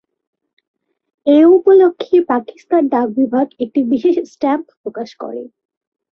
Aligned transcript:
এই 1.27 1.43
উপলক্ষে 1.57 2.17
পাকিস্তান 2.31 2.83
ডাক 2.93 3.07
বিভাগ 3.19 3.47
একটি 3.63 3.79
বিশেষ 3.91 4.15
স্ট্যাম্প 4.33 4.65
প্রকাশ 4.81 5.09
করে। 5.23 5.43